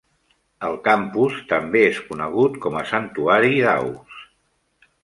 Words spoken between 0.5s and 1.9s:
El campus també